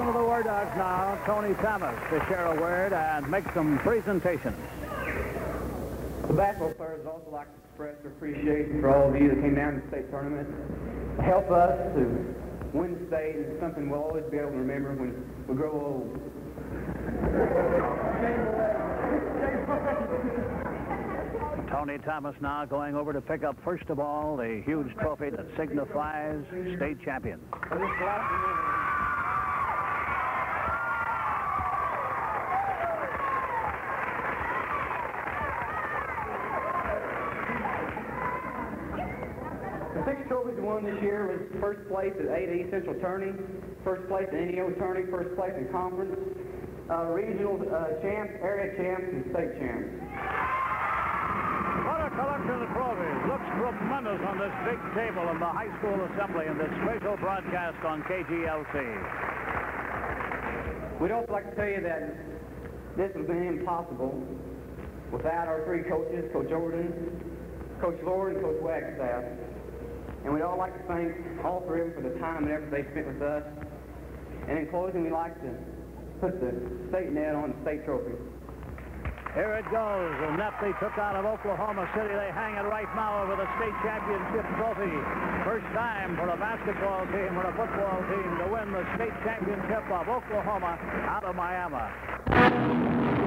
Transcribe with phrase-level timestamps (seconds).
[0.00, 3.78] captain of the War Dogs now, Tony Thomas, to share a word and make some
[3.80, 4.56] presentations.
[6.26, 9.54] The basketball players also like to express their appreciation for all of you that came
[9.54, 10.48] down to the state tournament
[11.22, 12.34] help us to
[12.72, 15.12] win state, and something we'll always be able to remember when
[15.46, 16.20] we grow old.
[21.70, 25.46] Tony Thomas now going over to pick up, first of all, the huge trophy that
[25.58, 26.42] signifies
[26.76, 27.40] state champion.
[40.82, 43.32] Won this year was first place at 8A Central Tourney,
[43.84, 46.16] first place in NEO Tourney, first place in conference,
[46.90, 49.88] uh, regional uh, champs, area champs, and state champs.
[51.84, 53.20] What a collection of trophies.
[53.28, 57.84] Looks tremendous on this big table in the high school assembly in this special broadcast
[57.84, 58.76] on KGLC.
[61.00, 62.16] We'd also like to tell you that
[62.96, 64.20] this would have been impossible
[65.12, 66.92] without our three coaches, Coach Jordan,
[67.80, 69.24] Coach Lord, and Coach Wagstaff.
[70.24, 72.70] And we'd all like to thank all three of them for the time and effort
[72.70, 73.44] they spent with us.
[74.48, 75.50] And in closing, we'd like to
[76.20, 76.52] put the
[76.90, 78.12] state net on the state trophy.
[79.32, 80.10] Here it goes.
[80.20, 82.10] The net they took out of Oklahoma City.
[82.10, 84.90] They hang it right now over the state championship trophy.
[85.46, 89.86] First time for a basketball team or a football team to win the state championship
[89.86, 90.76] of Oklahoma
[91.06, 93.19] out of Miami.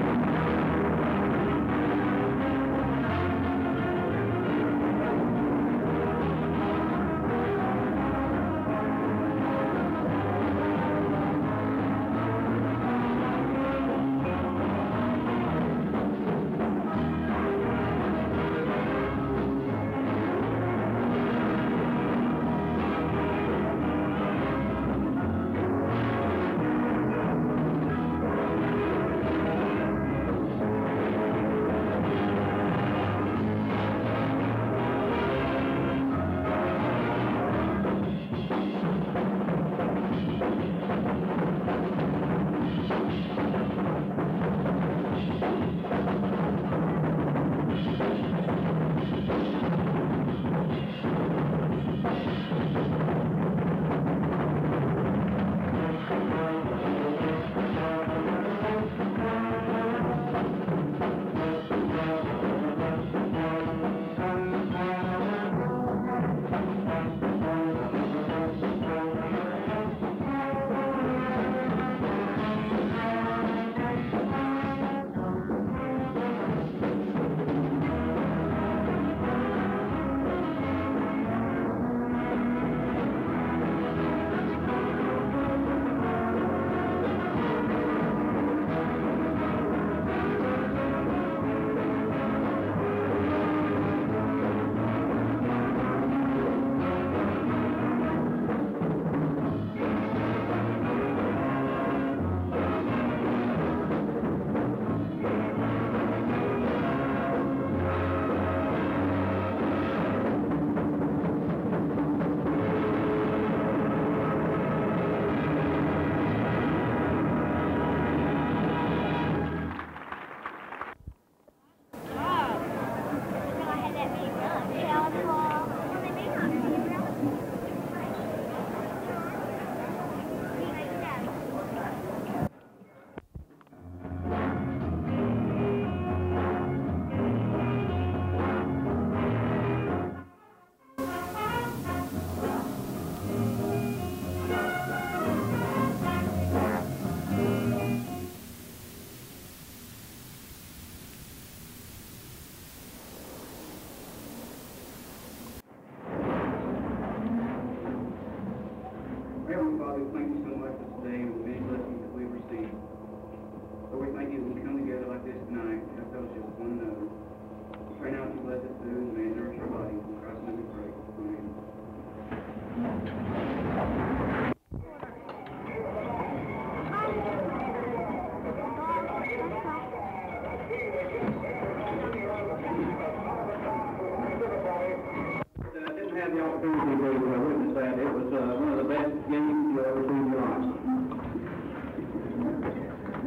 [186.64, 187.98] Didn't have the opportunity to uh, witness that.
[188.00, 190.64] It was uh, one of the best games you'll ever see in your life.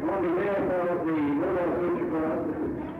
[0.07, 2.39] On behalf of the Little Future Club,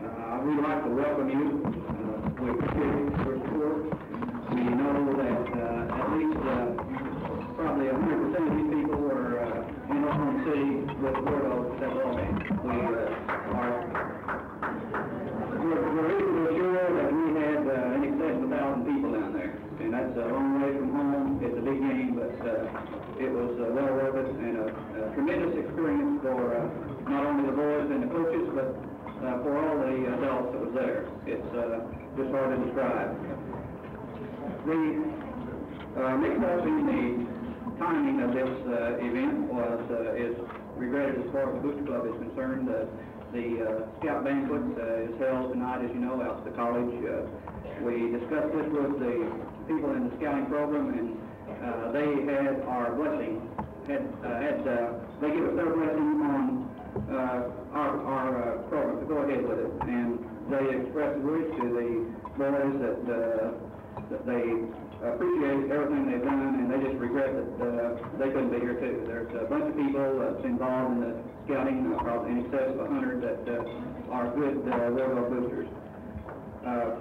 [0.06, 1.58] uh, we'd like to welcome you.
[1.58, 3.82] Uh, we appreciate your support.
[4.54, 6.70] We know that uh, at least uh,
[7.58, 10.38] probably 100% of these people are uh, in Oklahoma
[11.02, 12.14] with the War Dogs at all.
[12.14, 14.28] We uh, are
[15.58, 19.32] we're, we're reasonably sure that we had uh, in excess of a thousand people down
[19.34, 19.52] there,
[19.82, 21.40] and that's a long way from home.
[21.42, 25.14] It's a big game, but uh, it was uh, well worth it and a, a
[25.14, 28.70] tremendous experience for uh, not only the boys and the coaches, but
[29.26, 31.10] uh, for all the adults that was there.
[31.26, 31.82] It's uh,
[32.16, 33.10] just hard to describe.
[34.62, 34.80] The
[35.98, 37.02] uh, mix-up in the
[37.82, 40.34] timing of this uh, event was uh, is
[40.76, 42.70] regretted as far as the Booster Club is concerned.
[42.70, 42.86] Uh,
[43.32, 46.92] the uh, Scout Banquet uh, is held tonight, as you know, out at the college.
[47.04, 47.26] Uh,
[47.82, 49.14] we discussed this with the
[49.66, 51.08] people in the scouting program, and
[51.62, 53.42] uh, they had our blessing.
[53.86, 54.64] Had, had
[55.20, 56.68] they give us their blessing on
[57.72, 60.18] our, our program to go ahead with it, and
[60.50, 61.88] they expressed the wish to the
[62.36, 62.98] boys that
[64.10, 64.44] that they
[65.02, 69.04] appreciate everything they've done, and they just regret that they couldn't be here too.
[69.06, 71.14] There's a bunch of people that's involved in the
[71.48, 75.68] scouting, uh, probably in excess of 100 that uh, are good uh, railroad boosters.
[76.60, 77.00] Uh,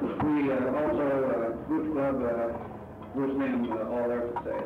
[0.00, 2.56] we uh, also, uh, Club, uh,
[3.14, 4.64] wish them uh, all their success.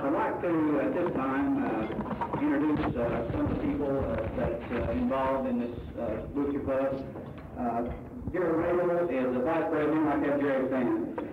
[0.00, 4.72] I'd like to, at this time, uh, introduce uh, some of the people uh, that's
[4.72, 7.04] uh, involved in this uh, Booster Club.
[7.58, 7.82] Uh,
[8.32, 10.08] Jerry Raymond is the vice president.
[10.08, 11.27] I have Jerry.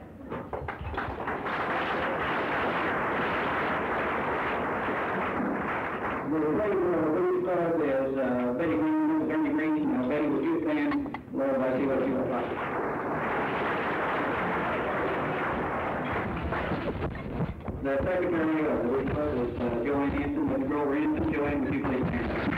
[6.36, 9.88] The president of the Booster Club is uh, Betty Green, Jeremy Green.
[9.96, 10.92] Now, Betty, would you stand?
[11.32, 12.50] Lord, I see what you look like.
[17.84, 20.44] The secretary of the Booster Club is uh, Joanne Hanson.
[20.52, 20.96] Would you go over?
[21.32, 22.52] Joanne, would you please stand?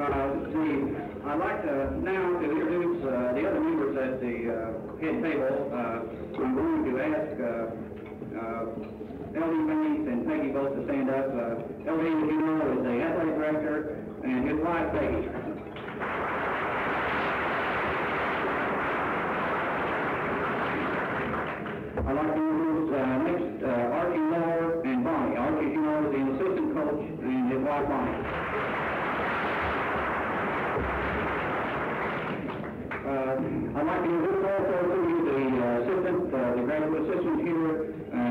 [0.00, 0.66] Uh, the,
[1.28, 5.76] I'd like to now to introduce uh, the other members at the uh, head table.
[6.40, 7.36] I'm going to ask
[8.36, 8.64] uh,
[9.34, 9.56] L.D.
[9.66, 11.26] Banks and Peggy both to stand up.
[11.30, 15.28] Uh, L.D., as you know, is the athletic director, and his wife Peggy.
[22.00, 25.36] I'd like to introduce uh, next uh, Archie Moore and Bonnie.
[25.36, 28.18] Archie, you know, is the assistant coach, and his wife Bonnie.
[33.10, 33.34] Uh,
[33.78, 37.89] I'd like to introduce also to you the uh, assistant, uh, the graduate assistant here,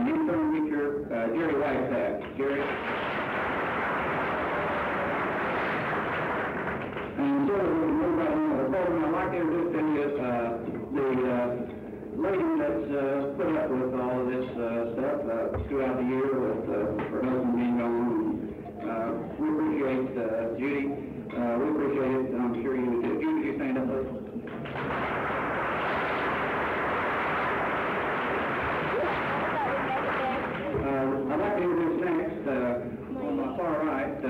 [0.10, 2.38] intern teacher, uh, Jerry Wagstaff.
[2.38, 2.62] Jerry?
[7.20, 9.06] And so we move right on to the program.
[9.06, 10.30] I'd like to introduce to uh,
[10.96, 11.48] the uh,
[12.16, 16.32] lady that's uh, put up with all of this uh, stuff uh, throughout the year
[16.40, 16.80] with uh,
[17.12, 18.56] her husband being gone.
[18.80, 20.86] Uh, we appreciate uh, Judy.
[21.30, 23.10] Uh, we appreciate it, I'm sure you do.
[23.20, 24.10] Judy, you stand up, please.
[29.70, 34.30] Uh, I'd like to introduce next, uh, on my far right, uh,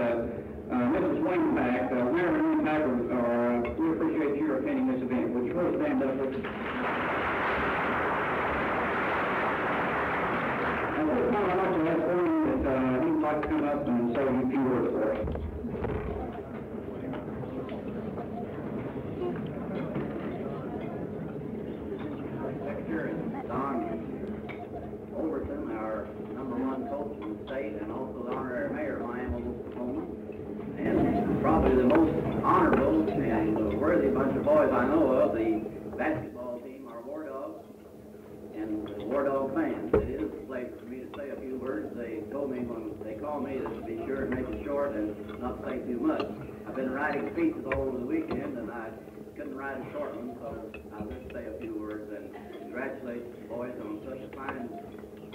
[0.70, 1.22] uh, Mrs.
[1.24, 1.92] Wayne Pack.
[1.92, 5.34] Uh, Mayor Wayne Pack, uh, uh, we appreciate your attending this event.
[5.34, 6.46] Would you please stand up, please?
[11.00, 13.88] At this time, I'd like to ask Wayne that, uh, he'd like to come up
[13.88, 15.20] and say a few words for us.
[22.66, 23.14] Secretary
[23.48, 23.76] Don
[25.18, 29.44] Overton, our number one coach in the state, and also the honorary mayor of Miami,
[29.48, 30.04] Oklahoma.
[30.78, 32.14] And probably the most
[32.44, 33.18] honorable and
[34.40, 35.60] of boys I know of, the
[35.98, 37.60] basketball team, our War Dogs,
[38.56, 39.92] and the War Dog fans.
[39.94, 41.92] It is a place for me to say a few words.
[41.98, 45.12] They told me when they called me to be sure and make it short and
[45.44, 46.24] not say too much.
[46.68, 48.88] I've been writing speeches all over the weekend, and I
[49.36, 50.48] couldn't write a short one, so
[50.96, 52.32] I'll just say a few words and
[52.64, 54.72] congratulate the boys on such a fine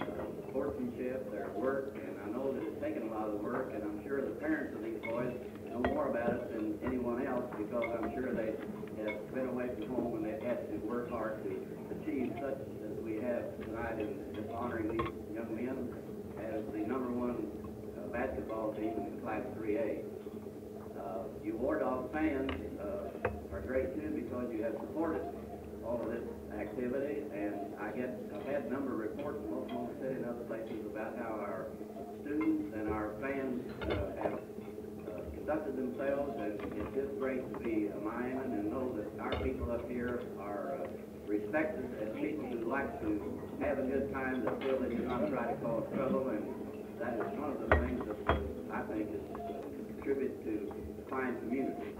[0.01, 3.85] uh, sportsmanship, their work, and I know that it's taken a lot of work, and
[3.85, 5.37] I'm sure the parents of these boys
[5.75, 8.55] know more about it than anyone else because I'm sure they
[9.03, 11.51] have been away from home and they've had to work hard to
[11.99, 15.91] achieve such as we have tonight in just honoring these young men
[16.39, 17.51] as the number one
[17.99, 20.05] uh, basketball team in Class 3A.
[20.95, 25.23] Uh, you War Dog fans uh, are great too because you have supported
[25.85, 26.25] all of this
[26.57, 30.47] activity, and I get I've had a number of reports from Oklahoma City and other
[30.47, 31.67] places about how our
[32.23, 34.39] students and our fans uh, have
[35.45, 39.69] conducted themselves, and it's just great to be a Miami and know that our people
[39.73, 40.89] up here are uh,
[41.29, 43.21] respected as people who like to
[43.61, 46.49] have a good time, that feel they do not try to cause trouble, and
[46.97, 48.41] that is one of the things that
[48.73, 49.61] I think is uh,
[50.01, 50.73] contribute to
[51.13, 51.93] fine community.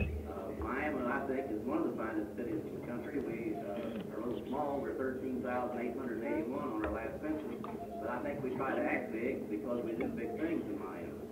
[0.00, 3.20] Uh, Miami, I think, is one of the finest cities in the country.
[3.20, 4.80] We uh, are a little small.
[4.80, 7.60] We're 13,881 on our last census,
[8.00, 11.25] but I think we try to act big because we do big things in Miami.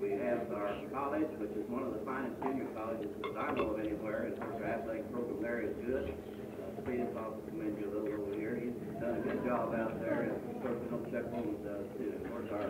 [0.00, 3.72] We have our college, which is one of the finest junior colleges that I know
[3.72, 6.12] of anywhere, and our athletic program there is good.
[6.12, 8.60] Uh, Steve, I'll commend you a little over here.
[8.60, 11.88] He's done a good job out there, and of course, we don't check Holmes does
[11.96, 12.12] too.
[12.12, 12.68] Of course, our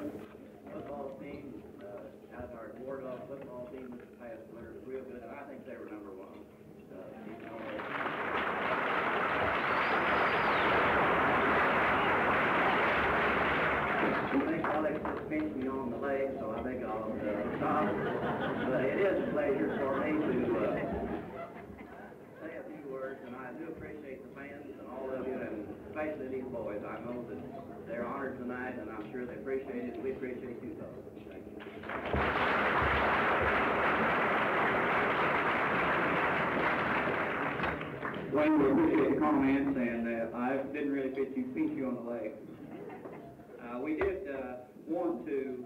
[0.72, 1.50] football team,
[1.82, 5.34] uh, out of our War Dog football team this past winter was real good, and
[5.34, 6.38] I think they were number one.
[6.94, 7.58] Uh, you know,
[14.26, 17.86] I think Alex just pinched me on the leg, so I think I'll uh, stop.
[18.68, 20.76] But it is a pleasure for me to uh,
[22.42, 25.64] say a few words, and I do appreciate the fans and all of you, and
[25.88, 26.80] especially these boys.
[26.84, 27.40] I know that
[27.88, 31.00] they're honored tonight, and I'm sure they appreciate it, we appreciate you folks.
[31.30, 31.56] Thank you.
[38.36, 41.94] Wayne, we appreciate the comments, and uh, I didn't really fit you, pinch you on
[42.04, 42.32] the leg.
[43.64, 45.64] Uh, we did uh, want to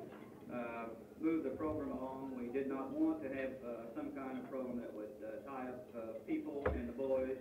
[0.55, 0.85] uh,
[1.21, 2.39] move the program along.
[2.39, 5.69] We did not want to have uh, some kind of program that would uh, tie
[5.69, 7.37] up uh, people and the boys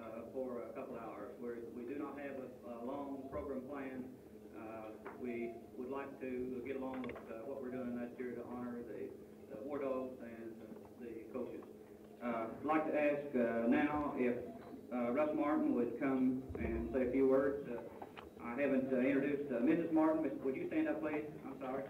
[0.00, 1.30] uh, for a couple hours.
[1.40, 4.04] We're, we do not have a, a long program plan.
[4.56, 8.42] Uh, we would like to get along with uh, what we're doing this year to
[8.56, 9.08] honor the,
[9.54, 10.52] the war dogs and
[11.00, 11.64] the coaches.
[12.24, 14.36] Uh, I'd like to ask uh, now if
[14.92, 17.66] uh, Russ Martin would come and say a few words.
[17.70, 17.80] Uh,
[18.44, 19.92] I haven't uh, introduced uh, Mrs.
[19.92, 20.30] Martin.
[20.44, 21.24] Would you stand up, please?
[21.46, 21.84] I'm sorry.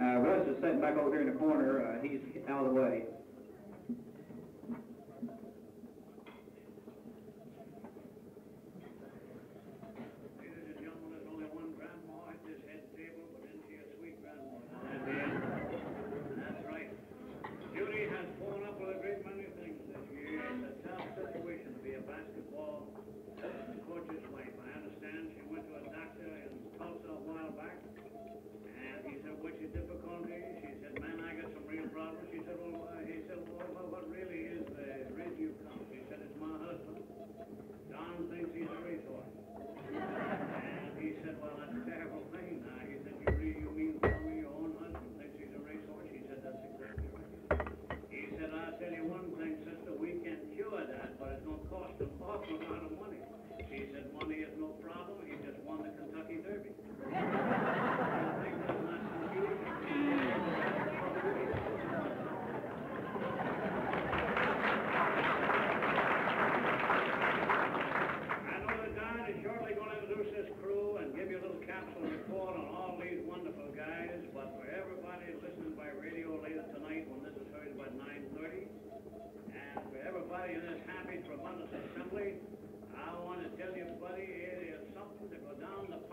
[0.00, 1.86] Uh, Russ is sitting back over here in the corner.
[1.86, 3.04] Uh, he's out of the way.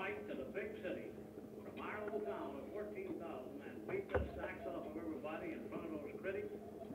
[0.07, 1.11] Pike to the big city.
[1.67, 5.83] From our little town of 14,000 and beat the sacks off of everybody in front
[5.83, 6.47] of those critics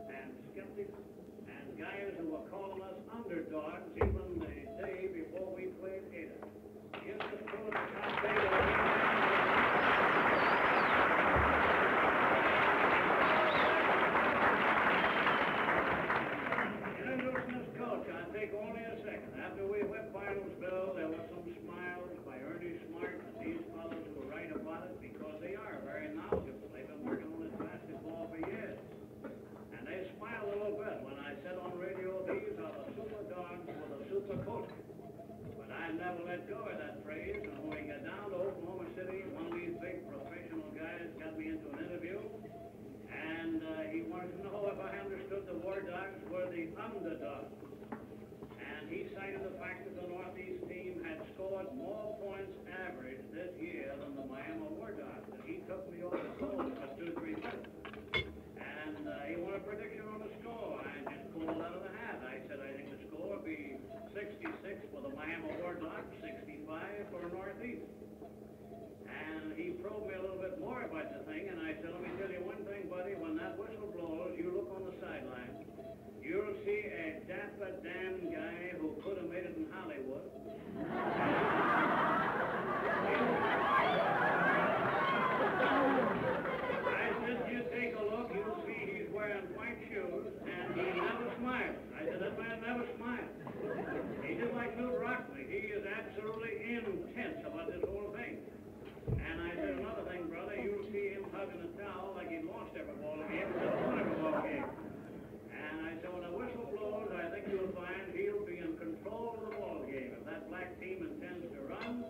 [0.09, 0.97] and skeptics
[1.45, 4.49] and guys who were calling us underdogs even the
[4.81, 6.41] day before we played Ada.
[7.05, 9.13] Give this the top
[16.97, 19.37] Introducing this coach, I'll take only a second.
[19.37, 24.25] After we whipped Bartlesville, there were some smiles by Ernie Smart and these fellows who
[24.31, 26.73] write about it because they are very knowledgeable.
[26.73, 28.79] They've been working on this basketball for years.
[29.77, 33.23] And they smiled a little bit when I said on radio, these are the super
[33.29, 34.73] dogs with a super coach.
[35.61, 35.69] But
[36.33, 40.01] Of that phrase, and when we got down to Oklahoma City, one of these big
[40.09, 42.17] professional guys got me into an interview,
[43.13, 47.53] and uh, he wanted to know if I understood the War Dogs were the underdogs.
[48.49, 53.53] And he cited the fact that the Northeast team had scored more points average this
[53.61, 55.29] year than the Miami War Dogs.
[55.37, 57.69] And he took me over the phone for two, three minutes.
[58.17, 60.81] And uh, he wanted a prediction on the score.
[60.81, 62.25] I just pulled out of the hat.
[62.25, 63.82] I said I think the score would be
[64.15, 66.69] 66 for the Miami War Dogs, 65
[67.11, 67.89] for Northeast.
[69.09, 72.03] And he probed me a little bit more about the thing, and I said, let
[72.03, 75.65] me tell you one thing, buddy, when that whistle blows, you look on the sideline,
[76.21, 80.29] you'll see a dapper damn guy who could have made it in Hollywood.
[86.85, 91.33] I said, you take a look, you'll see he's wearing white shoes, and he never
[91.41, 91.81] smiles.
[91.97, 94.02] I said, that man never smiles.
[94.83, 95.47] Just Bill Rockley.
[95.47, 98.43] He is absolutely intense about this whole thing.
[99.15, 102.75] And I said, another thing, brother, you'll see him hugging a towel like he lost
[102.75, 104.67] every ball game, never won every ball game.
[105.55, 109.39] And I said, when the whistle blows, I think you'll find he'll be in control
[109.39, 110.19] of the ball game.
[110.19, 112.03] If that black team intends to run,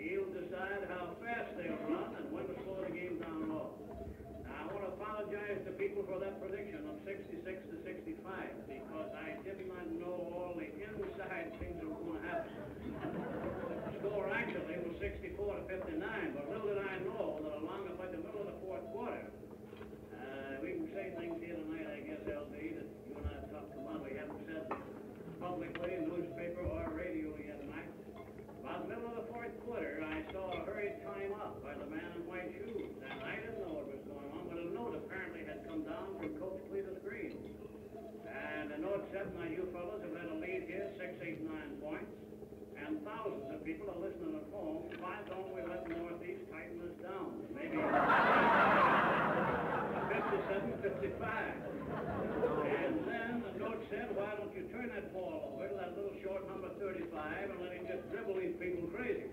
[0.00, 3.76] he'll decide how fast they'll run and when to slow the game down low.
[4.48, 8.16] I want to apologize to people for that prediction of 66 to 65
[8.64, 12.56] because I did not know all the inside things that were going to happen.
[13.92, 18.14] The score actually was 64 to 59, but little did I know that along about
[18.14, 19.26] the middle of the fourth quarter,
[20.14, 23.50] uh, we can say things here tonight, I guess, LB, that you and I have
[23.50, 23.98] talked about.
[24.06, 24.70] We haven't said
[25.42, 27.90] publicly, newspaper or radio yet tonight.
[28.62, 31.90] About the middle of the fourth quarter, I saw a hurried time up by the
[31.90, 34.94] man in white shoes, and I didn't know what was going on, but a note
[34.94, 37.34] apparently had come down from Coach Cletus Green.
[38.30, 41.82] And the note said, now you fellows have had a lead here, six, eight, nine
[41.82, 42.14] points,
[42.86, 44.84] and thousands of people are listening at home.
[45.00, 47.32] Why don't we let the Northeast tighten this down?
[47.56, 47.88] Maybe 57,
[50.84, 51.64] 55.
[52.68, 56.12] And then the note said, why don't you turn that ball over to that little
[56.20, 59.32] short number 35 and let him just dribble these people crazy.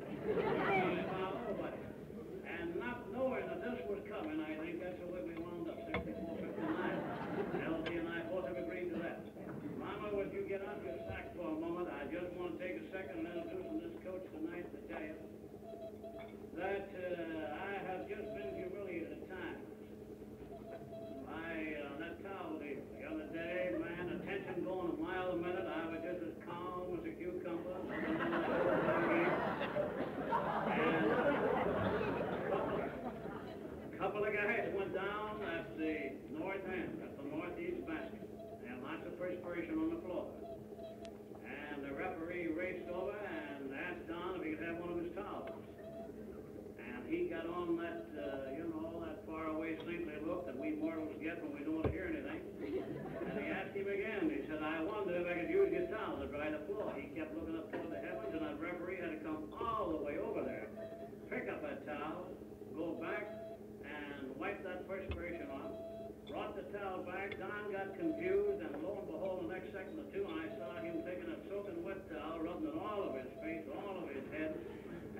[2.47, 5.79] And not knowing that this was coming, I think that's the way we wound up
[5.91, 7.67] 64 59.
[7.67, 9.27] LT and I both have agreed to that.
[10.11, 11.87] Mama, would you get off your sack for a moment?
[11.87, 15.15] I just want to take a second and introduce this coach tonight to tell you
[16.59, 19.63] that uh, I have just been humiliated at times.
[21.31, 22.75] I, uh, that towel the
[23.07, 27.07] other day, man, attention going a mile a minute, I was just as calm as
[27.07, 27.71] a cucumber.
[30.75, 31.07] and
[33.87, 38.20] a couple of guys went down at the north end, at the northeast basket,
[39.21, 40.25] lots perspiration on the floor.
[41.45, 45.13] And the referee raced over and asked Don if he could have one of his
[45.13, 45.61] towels.
[46.81, 51.13] And he got on that, uh, you know, that faraway saintly look that we mortals
[51.21, 52.41] get when we don't want to hear anything.
[52.61, 54.25] And he asked him again.
[54.33, 56.89] He said, I wondered if I could use your towel to dry the floor.
[56.97, 60.01] He kept looking up toward the heavens, and that referee had to come all the
[60.01, 60.67] way over there,
[61.29, 62.25] pick up that towel,
[62.73, 63.29] go back,
[63.85, 65.60] and wipe that perspiration off.
[66.41, 67.37] Brought the towel back.
[67.37, 71.05] Don got confused, and lo and behold, the next second or two, I saw him
[71.05, 74.57] taking a soaking wet towel, rubbing it all over his face, all over his head.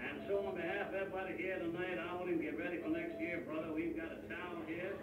[0.02, 2.90] And so on behalf of everybody here tonight, I want him to get ready for
[2.90, 3.70] next year, brother.
[3.70, 4.98] We've got a towel here.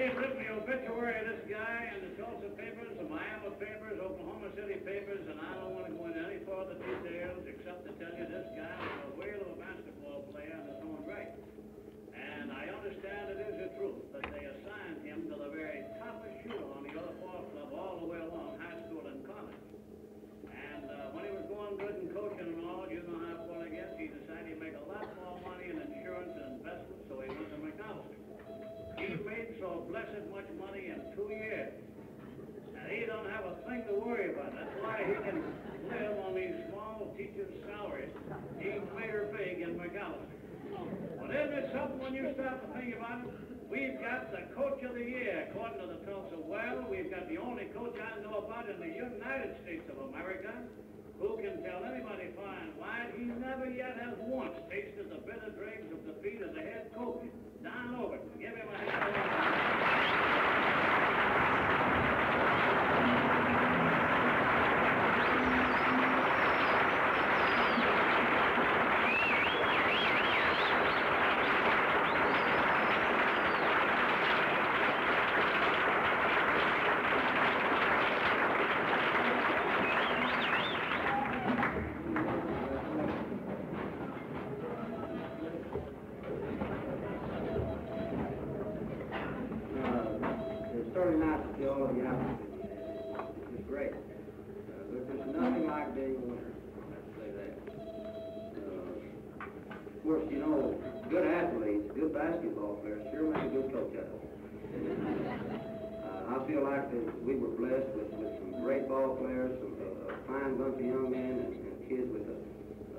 [0.00, 4.48] They've written the obituary of this guy in the Tulsa papers, the Miami papers, Oklahoma
[4.56, 8.08] City papers, and I don't want to go into any further details except to tell
[8.16, 11.36] you this guy was a whale of a basketball player in his own right.
[12.16, 16.48] And I understand it is the truth that they assigned him to the very toughest
[16.48, 19.62] shooter on the other ball club all the way along high school and college.
[20.48, 23.62] And uh, when he was going good and coaching and all, you know how far
[23.62, 27.20] I guess, he decided he'd make a lot more money in insurance and investments, so
[27.20, 28.16] he went to McAlester.
[29.00, 31.72] He made so blessed much money in two years.
[32.76, 34.48] And he don't have a thing to worry about.
[34.56, 35.44] That's why he can
[35.92, 38.08] live on these small teacher's salaries.
[38.56, 40.40] He made big in McAlester.
[41.20, 43.28] But isn't it something when you stop to think about it?
[43.68, 46.88] We've got the coach of the year, according to the Tulsa World.
[46.88, 50.50] We've got the only coach I know about in the United States of America
[51.20, 55.92] who can tell anybody fine why he never yet has once tasted the bitter dregs
[55.92, 57.20] of defeat as a head coach.
[57.62, 60.00] Don Overton, give him a hand.
[89.80, 90.04] Uh,
[90.74, 92.38] it's certainly nice to see all of you out here.
[93.56, 93.92] It's great.
[93.92, 93.96] Uh,
[94.92, 96.52] there's just nothing like being a winner.
[96.90, 97.52] Let's say that.
[98.60, 99.00] Uh,
[99.96, 100.76] of course, you know,
[101.08, 104.30] good athletes, good basketball players sure make a good coach out of them.
[106.04, 109.74] Uh, I feel like that we were blessed with, with some great ball players, some,
[109.80, 112.36] uh, a fine bunch of young men and, and kids with a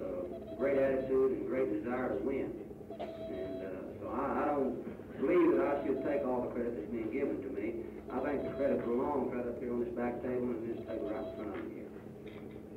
[0.02, 2.54] uh, great attitude and great desire to win.
[3.02, 4.78] And uh, so I, I don't
[5.18, 7.82] believe that I should take all the credit that's being given to me.
[8.14, 11.10] I think the credit belongs right up here on this back table and this table
[11.10, 11.92] right in front of me here.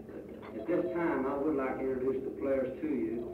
[0.09, 0.23] But,
[0.57, 3.29] at this time, I would like to introduce the players to you,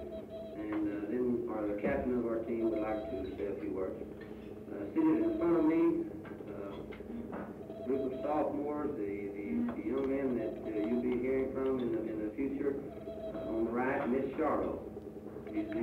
[0.57, 3.73] and uh, then or the captain of our team, would like to say a few
[3.77, 4.01] words.
[4.01, 6.09] Uh, Seated in front of me,
[6.51, 11.79] uh, group of sophomores, the, the, the young men that uh, you'll be hearing from
[11.79, 12.75] in the, in the future.
[13.35, 14.90] Uh, on the right, Miss Charlotte.
[15.53, 15.81] Bob.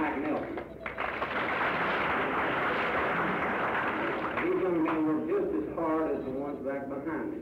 [0.00, 0.56] Mike Nelson.
[4.38, 7.38] These young men work just as hard as the ones back behind me.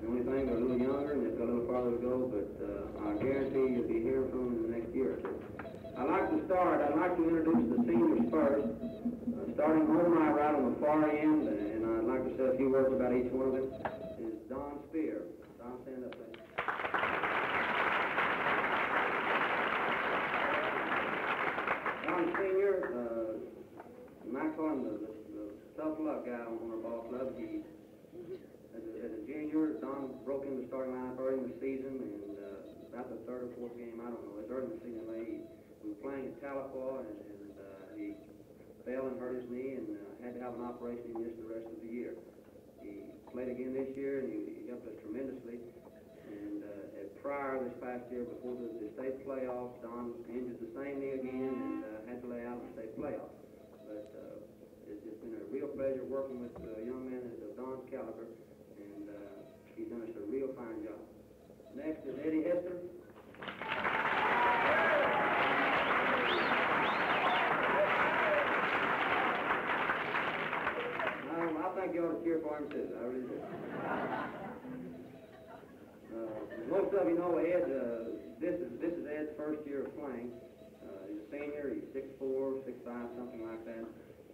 [0.00, 2.26] The only thing, they're a little younger and they've got a little farther to go,
[2.26, 5.38] but uh, I guarantee you'll be hearing from them in the next year or two.
[5.96, 6.38] I'd like to
[6.72, 10.80] start, I'd like to introduce the seniors first, uh, starting on my right on the
[10.80, 13.68] far end, and I'd like to say a few words about each one of them,
[14.24, 15.22] is Don Spear.
[15.60, 16.40] Don, stand up, please.
[22.08, 23.36] Don Senior, uh,
[24.56, 25.44] call him the, the, the
[25.76, 27.32] tough luck guy on our ball club.
[27.36, 27.60] He,
[28.76, 32.00] as a, as a junior, Don broke in the starting line early in the season,
[32.00, 34.76] and uh, about the third or fourth game, I don't know, it was early in
[34.76, 35.51] the season, he,
[35.82, 38.14] we were playing at Tahlequah, and, and uh, he
[38.86, 41.10] fell and hurt his knee and uh, had to have an operation.
[41.10, 42.14] He missed the rest of the year.
[42.82, 45.58] He played again this year, and he, he helped us tremendously.
[46.26, 50.70] And uh, at prior this past year, before the, the state playoffs, Don injured the
[50.74, 53.36] same knee again and uh, had to lay out in the state playoffs.
[53.86, 57.84] But uh, it's, it's been a real pleasure working with uh, young men of Don's
[57.90, 58.30] caliber,
[58.80, 60.98] and uh, he's done us a real fine job.
[61.74, 64.31] Next is Eddie Hester.
[72.02, 72.90] For him too.
[72.98, 73.38] I really do.
[76.10, 76.34] Uh,
[76.66, 77.62] most of you know Ed.
[77.70, 80.34] Uh, this is this is Ed's first year of playing.
[80.82, 81.70] Uh, he's a senior.
[81.70, 83.86] He's six four, six five, something like that.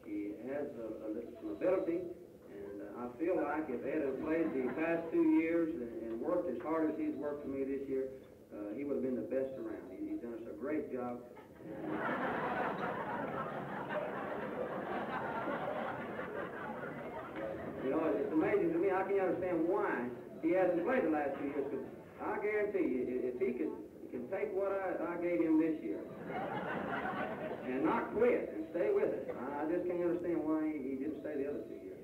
[0.09, 2.09] He has a, a, some ability,
[2.57, 6.21] and uh, I feel like if Ed had played the past two years and, and
[6.25, 8.09] worked as hard as he's worked for me this year,
[8.49, 9.93] uh, he would have been the best around.
[9.93, 11.21] He, he's done us a great job.
[17.85, 18.91] You know, it's amazing to me.
[18.91, 20.11] I can't understand why
[20.43, 21.67] he hasn't played the last few years.
[21.71, 21.87] Because
[22.19, 23.73] I guarantee you, if he could,
[24.11, 26.01] can take what I, I gave him this year
[27.69, 30.95] and not quit and stay with it, I, I just can't understand why he, he
[30.99, 32.03] didn't stay the other two years.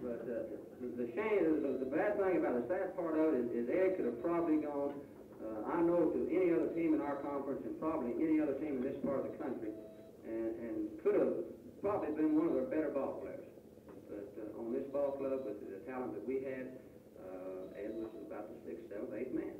[0.00, 0.48] But uh,
[0.80, 3.48] the, the shame, the, the bad thing about it, the sad part of it is,
[3.52, 4.96] is Ed could have probably gone.
[5.40, 8.80] Uh, I know to any other team in our conference and probably any other team
[8.80, 9.72] in this part of the country,
[10.24, 11.34] and, and could have
[11.84, 13.49] probably been one of their better ball players.
[14.20, 16.76] But uh, on this ball club, with the talent that we had,
[17.24, 19.56] uh, Ed was about the sixth, seventh, eighth man.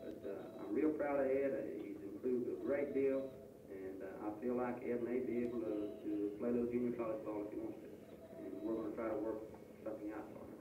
[0.00, 1.52] But uh, I'm real proud of Ed.
[1.52, 3.28] Uh, he's improved a great deal,
[3.68, 7.20] and uh, I feel like Ed may be able to, to play little junior college
[7.20, 7.88] ball if he wants to.
[8.40, 9.44] And we're going to try to work
[9.84, 10.56] something out for him.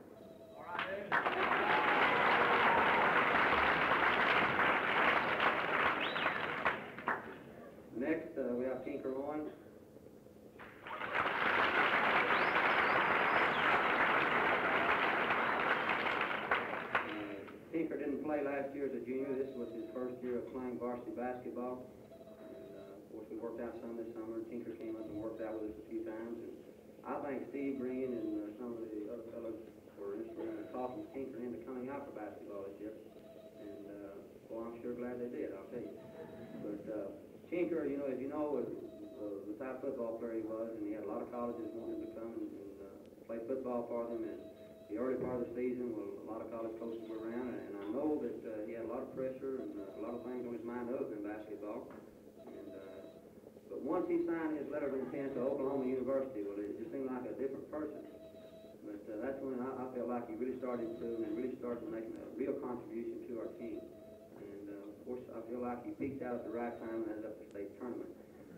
[7.96, 9.48] Next, uh, we have Tinker Owens.
[9.48, 9.62] Uh,
[18.42, 19.30] Tinker play last year as a junior.
[19.38, 21.86] This was his first year of playing varsity basketball.
[22.42, 24.42] Uh, of course, we worked out some this summer.
[24.50, 26.42] Tinker came up and worked out with us a few times.
[26.42, 26.54] And
[27.06, 29.62] I think Steve Green and uh, some of the other fellows
[29.98, 32.96] were instrumental in talking Tinker into coming out for basketball this year.
[33.62, 34.14] And, uh,
[34.50, 35.94] well, I'm sure glad they did, I'll tell you.
[36.66, 37.08] But uh,
[37.50, 38.70] Tinker, you know, as you know, was
[39.22, 41.70] uh, the type of football player he was, and he had a lot of colleges
[41.78, 42.98] wanting to come and, and uh,
[43.30, 44.26] play football for them.
[44.26, 44.42] And
[44.92, 47.72] the early part of the season, well, a lot of college coaches were around, and,
[47.82, 50.24] I know that uh, he had a lot of pressure and uh, a lot of
[50.24, 51.92] things on his mind other than basketball.
[52.48, 53.04] And uh,
[53.68, 57.12] but once he signed his letter of intent to Oklahoma University, well, it just seemed
[57.12, 58.00] like a different person.
[58.88, 61.84] But uh, that's when I, I felt like he really started to and really started
[61.92, 63.84] making a real contribution to our team.
[64.40, 67.12] And uh, of course, I feel like he peaked out at the right time and
[67.12, 68.08] ended up the state tournament.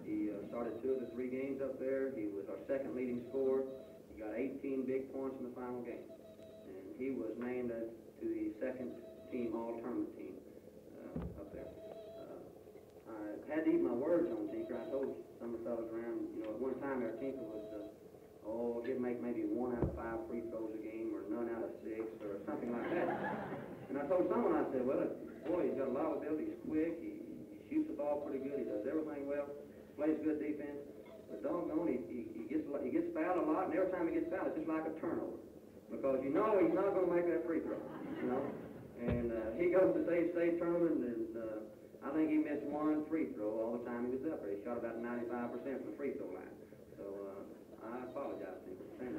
[0.06, 2.14] He uh, started two of the three games up there.
[2.14, 3.66] He was our second leading scorer.
[4.14, 6.06] He got 18 big points in the final game.
[7.04, 8.96] He was named as to the second
[9.28, 10.40] team all-tournament team
[11.04, 11.68] uh, up there.
[12.16, 12.40] Uh,
[13.12, 14.80] I had to eat my words on Tinker.
[14.80, 17.68] I told some of the fellows around, you know, at one time our Tinker was,
[17.76, 21.52] uh, oh, he'd make maybe one out of five free throws a game or none
[21.52, 23.12] out of six or something like that.
[23.92, 25.06] And I told someone, I said, well,
[25.44, 26.56] boy, he's got a lot of ability.
[26.56, 26.98] He's quick.
[27.04, 28.64] He, he shoots the ball pretty good.
[28.64, 29.52] He does everything well.
[30.00, 30.82] Plays good defense.
[31.30, 34.18] But doggone, he, he, he gets he gets fouled a lot, and every time he
[34.18, 35.44] gets fouled, it's just like a turnover.
[35.92, 37.80] Because you know he's not going to make that free throw,
[38.22, 38.42] you know.
[39.04, 43.06] And uh, he goes to state state tournament, and uh, I think he missed one
[43.10, 44.52] free throw all the time he was up there.
[44.56, 46.56] He shot about 95% from the free throw line.
[46.98, 47.40] So uh,
[47.88, 49.14] I apologize to him.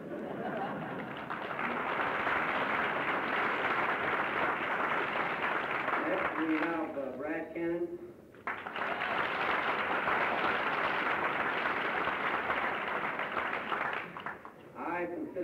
[6.04, 7.88] Next, we have uh, Brad Cannon.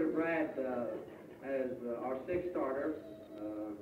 [0.00, 0.96] I Brad uh,
[1.44, 3.04] as uh, our sixth starter.
[3.36, 3.76] Uh,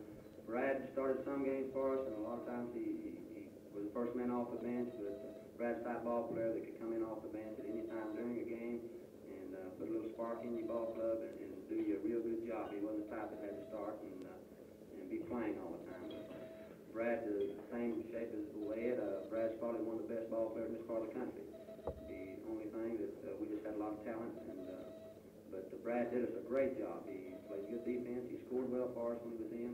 [0.50, 3.86] Brad started some games for us, and a lot of times he, he, he was
[3.86, 4.90] the first man off the bench.
[4.98, 5.14] But
[5.54, 8.34] Brad's type ball player that could come in off the bench at any time during
[8.34, 8.82] a game
[9.30, 12.02] and uh, put a little spark in your ball club and, and do you a
[12.02, 12.74] real good job.
[12.74, 15.86] He wasn't the type that had to start and, uh, and be playing all the
[15.86, 16.02] time.
[16.10, 16.42] But
[16.90, 20.74] Brad, the same shape as Wade, uh, Brad's probably one of the best ball players
[20.74, 21.46] in this part of the country.
[22.10, 24.87] The only thing that uh, we just had a lot of talent, and uh,
[25.50, 27.04] but uh, Brad did us a great job.
[27.08, 28.24] He played good defense.
[28.30, 29.72] He scored well for us when he was in.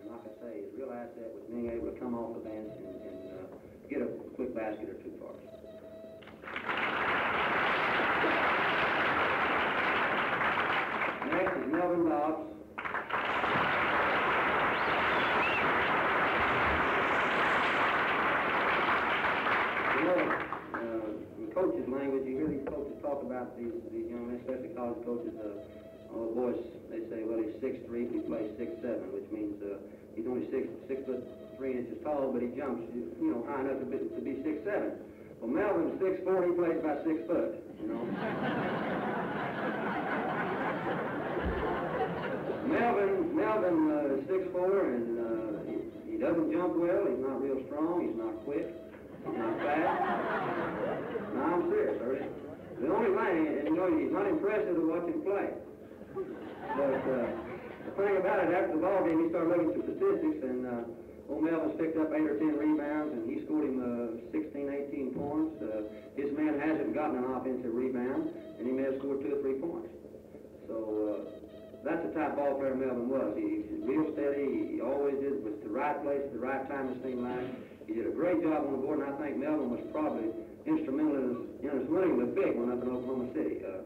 [0.00, 2.72] And like I say, his real asset was being able to come off the bench
[2.72, 3.46] and, and uh,
[3.88, 5.44] get a quick basket or two for us.
[11.30, 12.46] Next is Melvin Dobbs.
[19.94, 20.20] You know,
[20.74, 23.72] uh, in coaches' language, you hear these coaches talk about these,
[24.60, 25.32] young college coaches.
[25.40, 29.56] Uh, oh, boys, they say, well, he's six three, he plays six seven, which means
[29.62, 29.78] uh,
[30.16, 31.24] he's only six six foot
[31.56, 34.64] three inches tall, but he jumps, you know, high enough to be, to be six
[34.64, 34.92] seven.
[35.40, 38.02] Well, Melvin's six four, he plays about six foot, you know.
[42.68, 47.06] Melvin, Melvin uh, is six four, and uh, he, he doesn't jump well.
[47.08, 48.04] He's not real strong.
[48.06, 48.68] He's not quick.
[48.68, 51.00] He's not fast.
[51.34, 52.49] No, I'm serious, sir.
[52.80, 55.52] The only thing, and you know, he's not impressive to watch play.
[56.16, 57.28] But uh,
[57.84, 60.64] the thing about it, after the ball game, he started looking at some statistics, and
[60.64, 64.64] uh, old Melvin's picked up eight or ten rebounds, and he scored him uh, 16,
[64.88, 65.60] 18 points.
[65.60, 69.40] Uh, his man hasn't gotten an offensive rebound, and he may have scored two or
[69.44, 69.92] three points.
[70.64, 70.76] So.
[70.80, 71.40] Uh,
[71.80, 73.32] that's the type ball player Melvin was.
[73.40, 74.76] He, he's real steady.
[74.76, 76.92] He always did was the right place at the right time.
[76.92, 77.48] It seemed like
[77.88, 80.28] he did a great job on the board, and I think Melvin was probably
[80.66, 83.62] instrumental in us, in us winning the big one up in Oklahoma City.
[83.64, 83.84] Uh,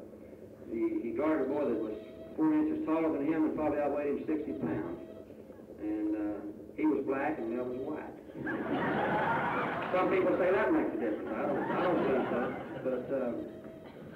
[0.72, 1.94] he, he guarded a boy that was
[2.37, 4.98] four inches taller than him and probably outweighed him 60 pounds.
[5.80, 6.37] And uh,
[6.76, 8.14] he was black and Melvin was white.
[9.94, 11.30] Some people say that makes a difference.
[11.30, 12.40] I don't, I don't believe so.
[12.82, 13.30] But uh,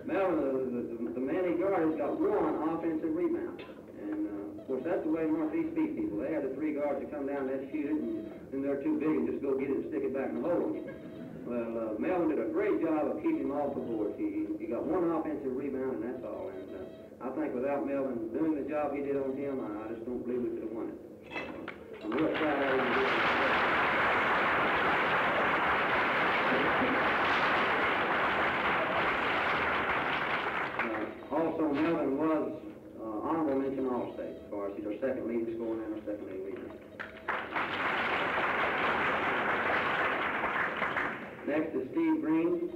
[0.03, 3.63] Melvin, the, the, the man he guarded, has got one offensive rebound.
[4.03, 6.19] And, uh, of course, that's the way Northeast beat people.
[6.19, 8.99] They have the three guards that come down, they shoot it, and then they're too
[8.99, 10.75] big and just go get it and stick it back in the hole.
[11.49, 14.13] Well, uh, Melvin did a great job of keeping him off the board.
[14.21, 16.53] He, he got one offensive rebound, and that's all.
[16.53, 19.97] And uh, I think without Melvin doing the job he did on him, I, I
[19.97, 20.99] just don't believe we could have won it.
[22.05, 23.99] I'm real proud of him.
[30.85, 32.53] Uh, Also, Melvin was
[33.01, 36.27] uh, honorable mention All-State as far as he's our second leading scorer and our second
[36.29, 37.98] leading leader.
[41.49, 42.69] Next is Steve Green.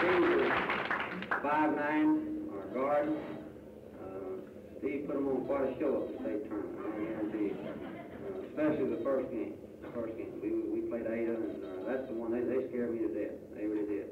[0.00, 0.52] Steve is
[1.44, 3.12] five nine, our guard.
[4.00, 4.40] Uh,
[4.78, 7.52] Steve put him on quite a show at the state tournament.
[7.52, 9.52] Uh, especially the first game.
[9.84, 10.32] The first game.
[10.40, 13.36] We, we played Ada, and uh, that's the one, they, they scared me to death.
[13.60, 14.08] They really did.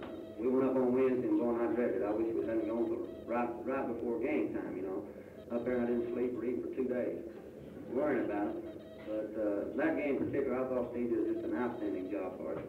[0.00, 0.08] Uh,
[0.40, 2.00] we went up on Wednesday and going, it.
[2.00, 2.88] I wish we hadn't gone
[3.28, 5.04] right, right before game time, you know.
[5.52, 7.20] Up there, I didn't sleep or eat for two days,
[7.92, 8.54] worrying about.
[9.06, 12.56] But uh, that game in particular, I thought Steve did just an outstanding job for
[12.56, 12.64] us.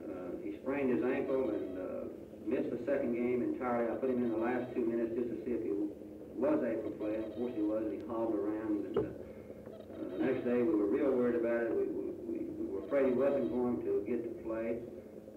[0.00, 2.04] Uh, he sprained his ankle and uh,
[2.48, 3.92] missed the second game entirely.
[3.92, 5.72] I put him in the last two minutes just to see if he
[6.36, 7.20] was able to play.
[7.20, 7.84] Of course he was.
[7.92, 8.72] He hobbled around.
[8.84, 11.72] And, uh, uh, the next day we were real worried about it.
[11.72, 14.80] We, we, we, we were afraid he wasn't going to get to play.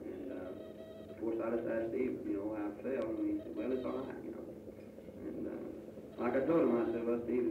[0.07, 3.11] And uh, of course I just asked Steve, you know, how it felt.
[3.19, 4.45] And he said, well, it's all right, you know.
[5.27, 7.45] And uh, like I told him, I said, well, Steve,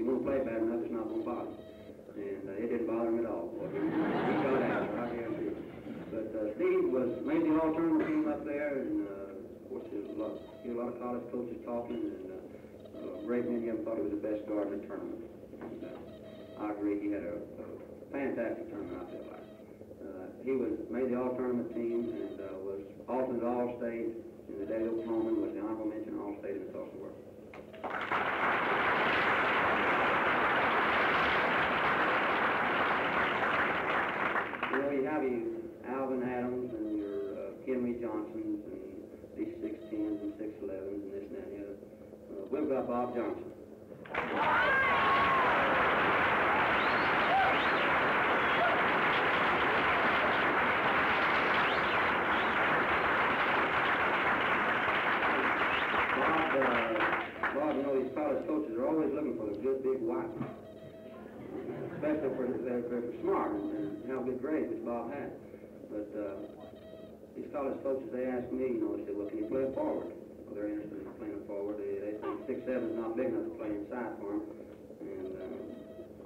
[0.00, 1.52] you want to play bad enough, it's not going to bother.
[1.52, 3.52] you." And uh, it didn't bother him at all.
[3.52, 5.52] He, got it, I guarantee.
[6.08, 10.00] But uh, Steve was made the all-tournament team up there, and uh, of course there
[10.00, 14.00] was a lot, a lot of college coaches talking, and uh, many of them thought
[14.00, 15.20] he was the best guard in the tournament.
[15.60, 17.66] And, uh, I agree, he had a, a
[18.10, 19.46] fantastic tournament, I feel like.
[20.00, 24.16] Uh, he was made the all-tournament team and uh, was alternate all-state
[24.48, 27.16] in the day Oklahoma, and was the honorable mention all-state in the social work.
[35.22, 38.80] have you Alvan Adams and your uh, Henry Johnsons and
[39.36, 41.76] these 610s and 611s and this and that and the other.
[42.30, 43.44] Uh, we've Bob Johnson.
[56.16, 56.80] Bob, uh,
[57.54, 60.59] Bob, you know, these college coaches are always looking for a good big wife.
[61.96, 65.30] Especially for, they're, they're smart and have good grades, which Bob had.
[65.90, 66.36] But, uh,
[67.36, 70.10] these college coaches, they ask me, you know, they say, well, can you play forward?
[70.46, 71.78] Well, they're interested in playing forward.
[71.78, 74.42] They, they think six, seven is not big enough to play inside for them.
[75.00, 75.60] And, uh,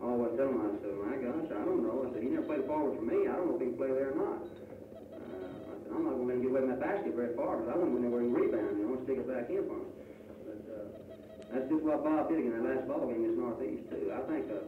[0.04, 2.04] I tell them, I said, my gosh, I don't know.
[2.04, 3.24] I said, he never played forward for me.
[3.24, 4.40] I don't know if he can play there or not.
[4.42, 7.32] Uh, I said, I'm not going to let him get away from that basket very
[7.36, 8.72] far because I want him in there where he can rebound.
[8.80, 9.88] You know, stick it back in for him.
[10.44, 10.86] But uh,
[11.52, 14.12] that's just what Bob did in that last ball game against Northeast, too.
[14.12, 14.60] I think uh,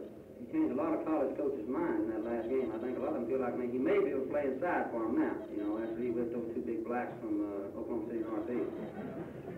[0.51, 2.71] changed a lot of college coaches' minds in that last game.
[2.71, 4.31] I think a lot of them feel like I mean, he may be able to
[4.31, 7.43] play inside for him now, you know, after he whipped those two big blacks from
[7.43, 8.71] uh, Oklahoma City Northeast.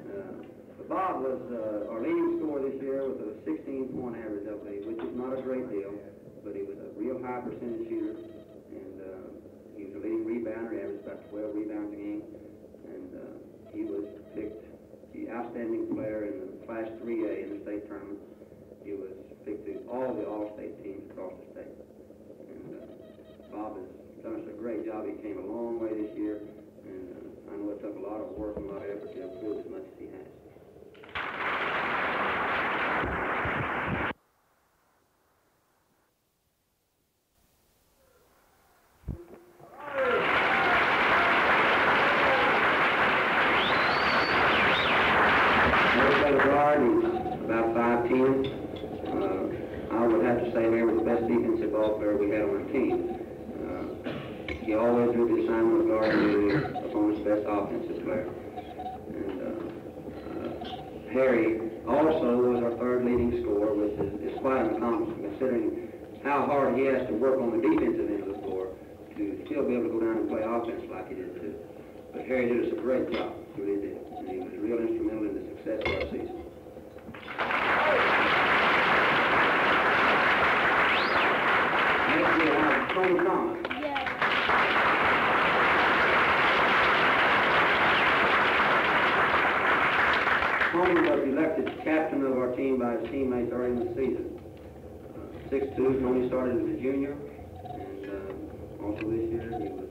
[0.10, 0.50] Uh,
[0.90, 4.98] Bob was uh, our leading scorer this year with a 16-point average, I believe, which
[4.98, 5.94] is not a great deal,
[6.42, 8.18] but he was a real high percentage shooter,
[8.74, 9.30] and uh,
[9.78, 10.74] he was a leading rebounder.
[10.74, 12.22] He averaged about 12 rebounds a game,
[12.90, 13.22] and uh,
[13.70, 14.02] he was
[14.34, 14.66] picked
[15.14, 18.18] the outstanding player in the Class 3A in the state tournament.
[18.82, 19.14] He was
[19.50, 21.74] picked to all the All-State teams across the state.
[22.50, 22.86] And uh,
[23.52, 23.90] Bob has
[24.24, 25.06] done us a great job.
[25.06, 26.42] He came a long way this year,
[26.86, 29.14] and uh, I know it took a lot of work and a lot of effort
[29.14, 30.28] to improve as much as he has.
[45.96, 46.80] Never played a guard.
[46.86, 47.04] He's
[47.46, 48.60] about 5'10".
[49.10, 51.04] Uh, I would have to say Larry was
[51.60, 53.20] the best ball player we had on our team.
[53.60, 53.84] Uh,
[54.64, 58.30] he always drew the assignment of guard and the opponent's best offensive player.
[59.12, 59.52] And uh,
[60.40, 65.92] uh, Harry also was our third leading scorer, which is, is quite an accomplishment considering
[66.24, 68.76] how hard he has to work on the defensive end of the floor
[69.18, 71.56] to still be able to go down and play offense like he did too.
[72.14, 73.98] But Harry did us a great job, he really did.
[74.18, 76.40] And he was real instrumental in the success of our season.
[82.20, 83.66] Next we have Tony Thomas.
[90.76, 94.40] Was elected captain of our team by his teammates early in the season.
[95.16, 97.18] Uh, Six-two, Tony started as a junior,
[97.66, 99.90] and uh, also this year he was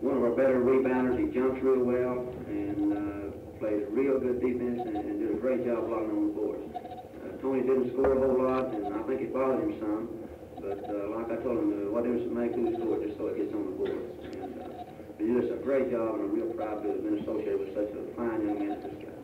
[0.00, 1.18] one of our better rebounders.
[1.18, 5.66] He jumps real well and uh, plays real good defense and, and did a great
[5.66, 6.64] job blocking on the boards.
[6.76, 10.25] Uh, Tony didn't score a whole lot, and I think it bothered him some.
[10.66, 13.14] But uh, like I told him, uh, what difference does it make who scores just
[13.22, 14.02] so it gets on the board.
[14.34, 14.82] And uh,
[15.14, 17.94] he did a great job, and I'm real proud to have been associated with such
[17.94, 19.14] a fine young man as this guy.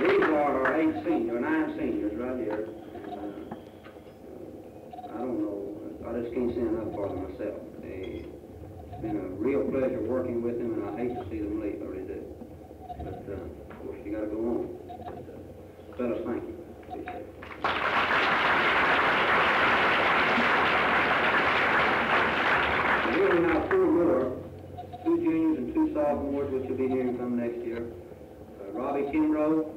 [0.00, 2.72] These are our eight seniors, nine seniors right here.
[5.12, 5.76] I don't know,
[6.08, 7.60] I just can't say enough for them myself.
[7.84, 11.60] They, it's been a real pleasure working with them, and I hate to see them
[11.60, 12.24] leave, I really do.
[13.04, 14.81] But, uh, of course, you gotta go on.
[15.92, 16.54] Uh, fellas, thank you.
[23.18, 24.38] We're now four more,
[25.04, 27.86] two juniors and two sophomores, which will be here come next year.
[28.60, 29.68] Uh, Robbie Kinrow.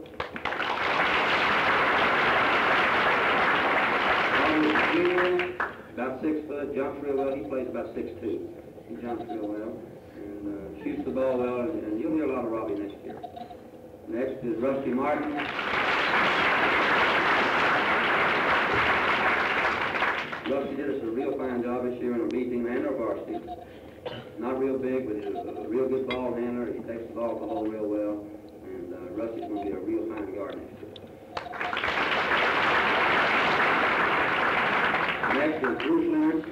[4.39, 5.55] Robbie is a junior,
[5.93, 7.35] about six foot, jumps real well.
[7.35, 8.49] He plays about six two.
[8.87, 9.77] He jumps real well
[10.15, 13.03] and uh, shoots the ball well, and, and you'll hear a lot of Robbie next
[13.03, 13.19] year.
[14.07, 15.84] Next is Rusty Martin.
[20.55, 22.93] Rusty did us a real fine job this year on our B team and our
[22.93, 23.39] varsity.
[24.39, 26.71] Not real big, but he's a, a real good ball handler.
[26.71, 28.25] He takes the ball the hole real well.
[28.63, 30.93] And uh, Rusty's going to be a real fine guard next year.
[35.35, 36.45] Next is Bruce Leonard.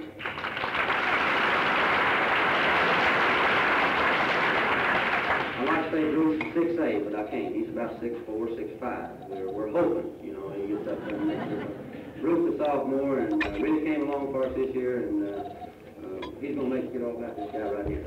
[5.55, 7.55] I like to say Bruce is six eight, but I can't.
[7.55, 9.11] He's about six four, six five.
[9.29, 11.82] We're, we're hoping, you know, he gets up there next year.
[12.23, 16.31] Is a sophomore and uh, really came along for us this year, and uh, uh,
[16.39, 18.03] he's going to make you all about this guy right here.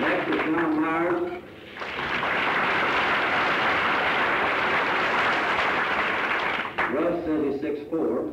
[0.00, 1.22] Next is John Myers.
[6.94, 8.32] Russ says he's six four.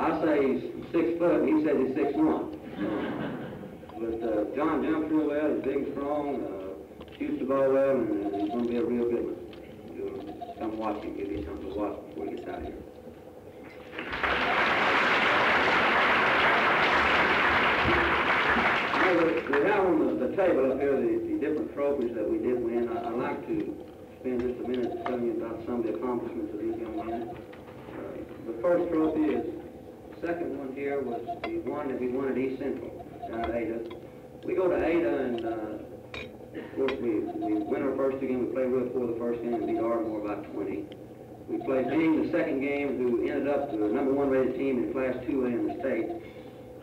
[0.00, 2.58] I say he's six foot, and he says he's six one.
[4.00, 6.61] But uh, John jumps real well, he's big and strong, uh,
[7.22, 9.36] shoots the ball well, and he's going to be a real good one.
[9.94, 12.82] You'll come watch and give you something to watch before he gets out of here.
[19.12, 22.58] We have on the, the table up here the, the different trophies that we did
[22.58, 22.88] win.
[22.88, 23.76] I, I'd like to
[24.20, 27.30] spend just a minute telling you about some of the accomplishments of these young men.
[27.30, 29.44] Uh, the first trophy is
[30.14, 32.90] the second one here was the one that we won at East Central
[33.28, 33.94] down at Ada.
[34.44, 35.91] We go to Ada and, uh,
[36.76, 38.48] course, we, we win our first two games.
[38.48, 40.84] We played real poor the first game and beat Ardmore by 20.
[41.48, 44.92] We played Byng the second game, who ended up the number one rated team in
[44.92, 46.08] Class 2A in the state.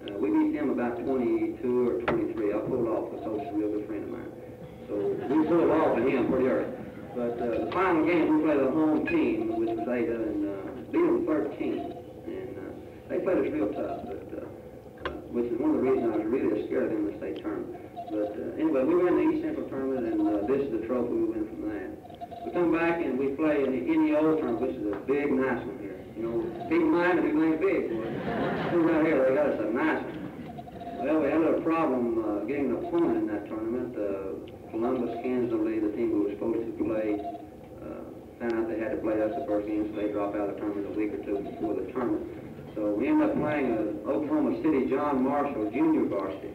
[0.09, 2.53] Uh, we beat them about 22 or 23.
[2.53, 4.31] I pulled off the coach, a real good friend of mine.
[4.87, 4.93] So
[5.29, 6.69] we pulled off of him pretty early.
[7.13, 10.81] But uh, the final game, we played a home team, which was Ada, and uh,
[10.89, 11.93] beat them 13.
[12.25, 12.71] And uh,
[13.09, 16.17] they played us real tough, but, uh, uh, which is one of the reasons I
[16.17, 17.88] was really scared of them in the state tournament.
[18.09, 21.13] But uh, anyway, we win the East Central tournament, and uh, this is the trophy
[21.13, 21.89] we win from that.
[22.41, 25.61] We come back and we play in the NEO tournament, which is a big, nice
[25.61, 26.01] one here.
[26.17, 26.35] You know,
[26.65, 27.93] people mind if we ain't big.
[28.73, 29.29] Who's out here?
[29.29, 30.19] They got us a nice one.
[31.05, 33.93] Well, we had a little problem uh, getting an opponent in that tournament.
[33.93, 38.09] Uh, Columbus, Kansas, the team we were supposed to play, uh,
[38.41, 40.55] found out they had to play us the first game, so they dropped out of
[40.55, 42.25] the tournament a week or two before the tournament.
[42.73, 46.53] So we ended up playing uh, Oklahoma City John Marshall Junior Varsity,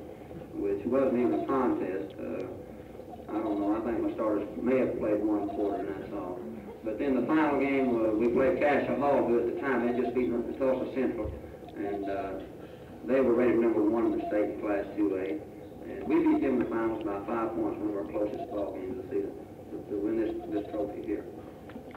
[0.64, 2.16] which wasn't even a contest.
[2.16, 2.48] Uh,
[3.28, 3.76] I don't know.
[3.76, 6.40] I think my starters may have played one quarter, and that's all.
[6.80, 9.92] But then the final game, uh, we played Cascia Hall, who at the time they
[10.00, 11.28] just beat Tulsa Central,
[11.76, 12.40] and uh,
[13.04, 15.36] they were rated number one in the state in Class 2A.
[15.84, 18.72] And we beat them in the finals by five points, one of our closest ball
[18.72, 19.36] games of the season,
[19.68, 21.28] to, to win this, this trophy here.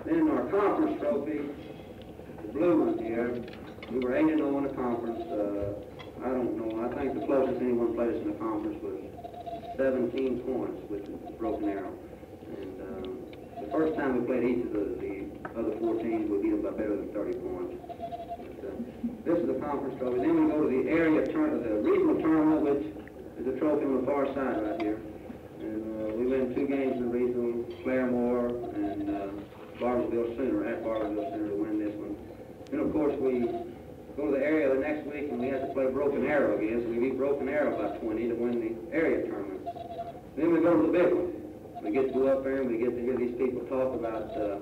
[0.03, 1.39] Then our conference trophy,
[2.43, 3.31] the blue one here,
[3.95, 5.23] we were 8 0 in the conference.
[5.31, 5.86] Uh,
[6.23, 6.83] I don't know.
[6.83, 8.97] I think the closest anyone played in the conference was
[9.77, 11.05] 17 points with
[11.37, 11.93] broken arrow.
[12.57, 13.17] And um,
[13.61, 16.63] the first time we played each of the, the other four teams, we beat them
[16.65, 17.75] by better than 30 points.
[17.85, 18.73] But, uh,
[19.25, 20.19] this is the conference trophy.
[20.19, 22.83] Then we go to the area tournament, the regional tournament, which
[23.37, 24.99] is a trophy on the far side right here.
[25.61, 29.29] And uh, we win two games in the regional, Claremore and uh,
[29.77, 32.15] Bartlesville Center, at Bartlesville Center to win this one.
[32.71, 33.45] And of course, we
[34.17, 36.81] go to the area the next week and we have to play Broken Arrow again,
[36.81, 39.61] so we beat Broken Arrow by 20 to win the area tournament.
[40.35, 41.37] Then we go to the big one.
[41.83, 44.33] We get to go up there and we get to hear these people talk about,
[44.33, 44.57] uh,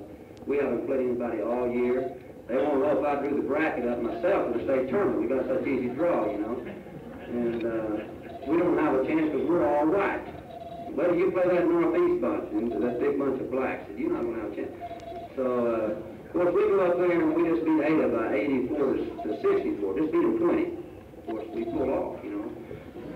[0.45, 2.19] we haven't played anybody all year.
[2.47, 5.23] They want to know if I drew the bracket up myself for the state tournament.
[5.23, 6.59] We got such easy draw, you know.
[7.25, 10.21] And uh, we don't have a chance because we're all white.
[10.91, 14.41] Well, you play that northeast bunch, that big bunch of blacks, you're not going to
[14.43, 14.75] have a chance.
[15.35, 18.75] So, uh, of course, we go up there and we just beat Ada by 84
[19.23, 19.95] to 64.
[19.95, 20.67] Just beat them 20.
[20.67, 22.51] Of course, we pull off, you know.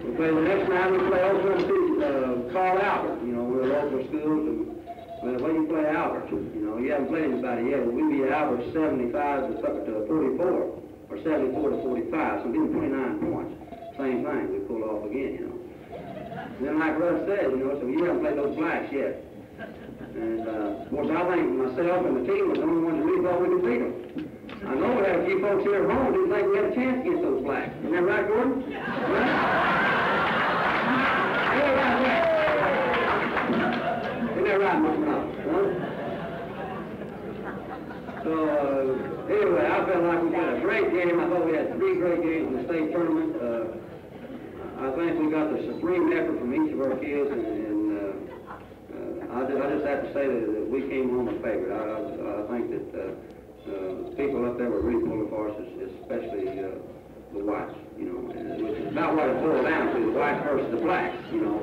[0.07, 3.19] We play the next night, we play Oklahoma City, uh, Carl Albert.
[3.27, 4.71] You know, we're local schools, and
[5.19, 8.31] well, when you play Albert, you know, you haven't played anybody yet, but we beat
[8.31, 10.79] Albert 75 to, to 44,
[11.11, 13.51] or 74 to 45, so we them 29 points.
[13.99, 15.59] Same thing, we pull off again, you know.
[15.91, 19.27] And then like Russ said, you know, so you haven't played those blacks yet.
[19.59, 23.05] And, uh, of course, I think myself and the team was the only ones that
[23.05, 23.93] really thought we could beat them.
[24.63, 26.71] I know we had a few folks here at home who didn't think we had
[26.71, 27.75] a chance against those blacks.
[27.83, 28.63] Isn't that right, Gordon?
[34.31, 34.99] Isn't that right, Mr.
[35.03, 35.27] Knopf?
[35.43, 35.67] Huh?
[38.23, 38.95] So, uh,
[39.27, 41.19] anyway, I felt like we had a great game.
[41.19, 43.35] I thought we had three great games in the state tournament.
[43.35, 43.75] Uh,
[44.79, 47.78] I think we got the supreme effort from each of our kids, and, and
[49.39, 51.71] I, just, I just have to say that, that we came home a favorite.
[51.71, 53.15] I, I, I think that uh,
[53.71, 56.75] uh, people up there were really pulling for us, especially uh,
[57.31, 60.43] the whites, you know, and which is about what it boiled down to, the whites
[60.43, 61.55] versus the blacks, you know.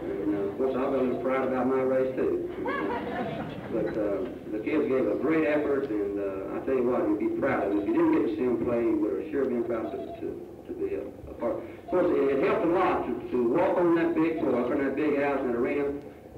[0.00, 2.48] And, uh, of course, I'm a little proud about my race, too.
[3.70, 7.22] But uh, the kids gave a great effort, and uh, I tell you what, you'd
[7.22, 7.78] be proud of them.
[7.82, 9.98] If you didn't get to see them play, you would have sure been proud to,
[10.18, 10.26] to,
[10.66, 11.62] to be a, a part.
[11.62, 14.82] Of course, it, helped a lot to, to walk on that big floor, up in
[14.82, 15.86] that big house in that arena,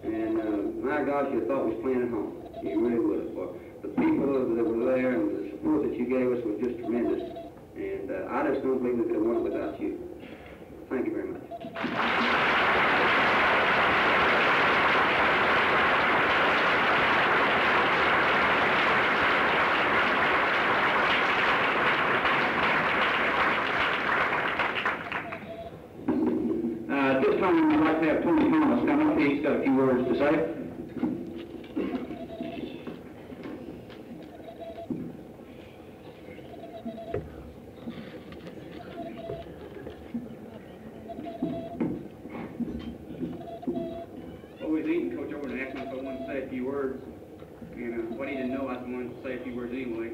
[0.03, 2.38] and uh, my gosh, you thought we was playing at home.
[2.62, 3.22] You really would
[3.82, 7.22] the people that were there and the support that you gave us was just tremendous.
[7.74, 9.98] And uh, I just don't believe we could have won it without you.
[10.88, 11.42] Thank you very much.
[26.88, 29.18] Uh, at this time, I'd like to have Tony Thomas come up.
[29.18, 30.49] He's got a few words to say.
[46.51, 47.03] Few words.
[47.76, 50.11] And uh, what he didn't know, I was wanted to say a few words anyway.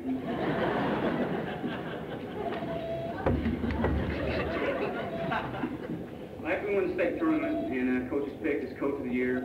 [6.69, 9.43] After tournament and uh, coach picked as coach of the year,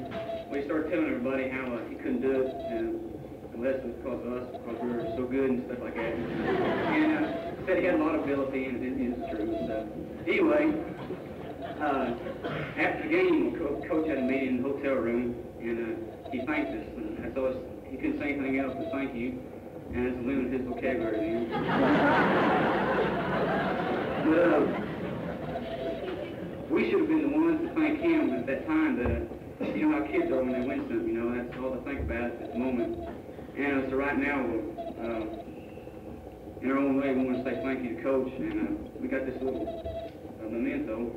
[0.52, 3.02] we started telling everybody how uh, he couldn't do it, and
[3.58, 6.14] unless it was because of us, because we were so good and stuff like that.
[6.14, 9.50] And uh, said he had a lot of ability, and it is true.
[9.66, 9.90] So,
[10.30, 10.70] anyway,
[11.82, 12.14] uh,
[12.78, 15.98] after the game, co- coach had a meeting in the hotel room, and uh,
[16.32, 16.86] he thanked us.
[16.98, 17.58] And I thought
[17.90, 19.42] he couldn't say anything else but thank you,
[19.94, 21.46] and it's limited his vocabulary
[24.24, 24.83] but uh,
[26.74, 28.98] we should have been the ones to thank him at that time.
[28.98, 31.08] That you know how kids are when they win something.
[31.08, 32.98] You know that's all to think about at this moment.
[33.58, 35.22] And uh, so right now, uh,
[36.62, 39.08] in our own way, we want to say thank you to Coach, and uh, we
[39.08, 41.14] got this little uh, memento.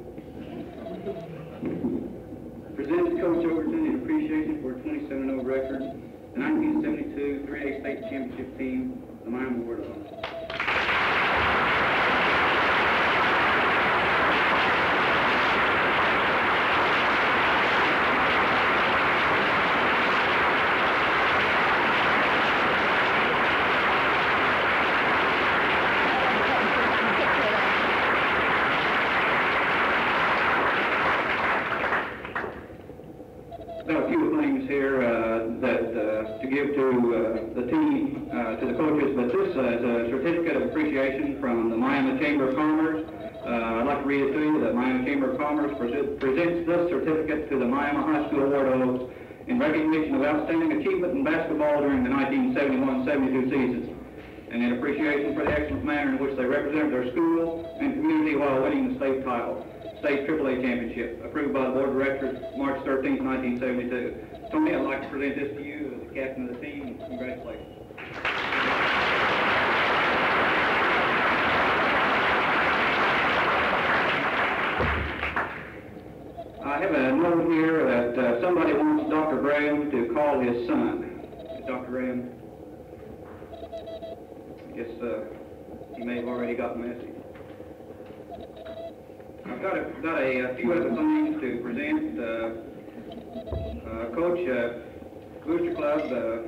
[2.76, 5.80] Presented to Coach Overton in appreciation for a 27-0 record,
[6.36, 10.06] the 1972 3A State Championship team, the Miami War Dogs.
[33.86, 38.28] There are a few things here uh, that uh, to give to uh, the team,
[38.60, 42.48] to the coaches, but this uh, is a certificate of appreciation from the Miami Chamber
[42.48, 43.04] of Commerce.
[43.44, 44.60] Uh, I'd like to read it to you.
[44.64, 48.64] The Miami Chamber of Commerce prese- presents this certificate to the Miami High School War
[48.64, 49.12] Dogs
[49.46, 53.96] in recognition of outstanding achievement in basketball during the 1971-72 season
[54.50, 58.36] and in appreciation for the excellent manner in which they represented their school and community
[58.36, 59.66] while winning the state title,
[60.00, 64.50] state AAA championship, approved by the board of directors March 13, 1972.
[64.50, 66.98] Tony, I'd like to present this to you as the captain of the team.
[67.08, 67.75] Congratulations.
[76.86, 79.40] Have a note here that uh, somebody wants Dr.
[79.40, 81.20] Graham to call his son.
[81.66, 81.90] Dr.
[81.90, 82.30] Graham?
[84.68, 85.24] I guess uh,
[85.96, 87.10] he may have already got the message.
[89.46, 92.20] I've got a, got a, uh few other things to present.
[92.20, 92.22] Uh,
[93.90, 96.42] uh, Coach uh, Booster Club uh,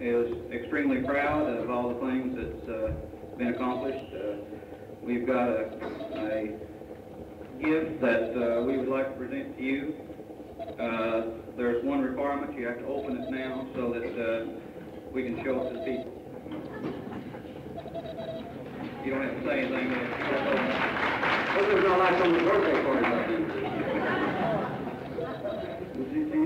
[0.00, 4.12] is extremely proud of all the things that's been accomplished.
[5.02, 5.70] We've got a,
[6.16, 6.65] a
[7.58, 9.94] gift that uh, we would like to present to you.
[10.78, 11.22] Uh,
[11.56, 14.46] there's one requirement, you have to open it now so that uh,
[15.12, 16.12] we can show it to the people.
[19.04, 19.90] You don't have to say anything.
[21.56, 23.28] Hope there's no like on the birthday party like
[25.96, 26.42] Would you see?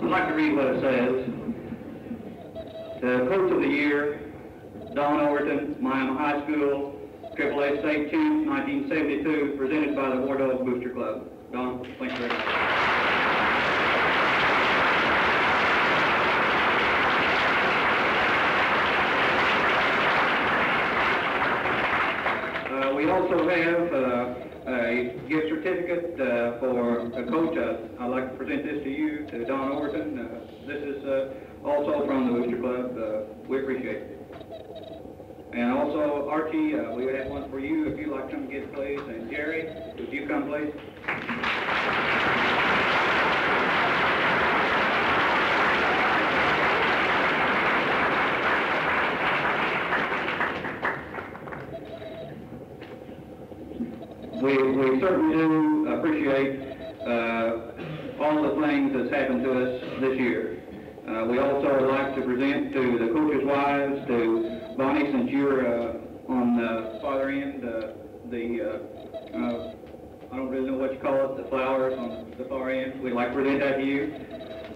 [0.00, 1.14] I'd like to read what it says.
[3.00, 4.20] The Coach of the Year,
[4.94, 6.94] Don Overton, Miami High School,
[7.36, 11.26] AAA State Champ, 1972, presented by the War Dog Booster Club.
[11.52, 12.46] Don, thank you very much.
[22.70, 24.34] Uh, we also have uh,
[24.70, 27.58] a gift certificate uh, for a coach.
[27.58, 30.18] Uh, I'd like to present this to you, to Don Overton.
[30.18, 32.96] Uh, this is uh, also from the Booster Club.
[32.96, 34.14] Uh, we appreciate it.
[35.52, 38.50] And also, Archie, uh, we would have one for you if you'd like to come
[38.50, 39.00] get please.
[39.00, 39.68] And Jerry,
[39.98, 40.72] would you come, please?
[54.42, 56.60] We, we certainly do appreciate
[57.02, 57.77] uh,
[58.20, 60.62] all the things that's happened to us this year.
[61.08, 65.66] Uh, we also would like to present to the coaches' wives, to Bonnie, since you're
[65.66, 65.96] uh,
[66.28, 67.92] on the farther end, uh,
[68.30, 69.74] the, uh, uh,
[70.30, 73.00] I don't really know what you call it, the flowers on the far end.
[73.00, 74.14] We'd like to present that to you.